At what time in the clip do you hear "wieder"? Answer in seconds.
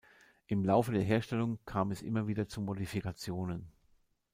2.25-2.47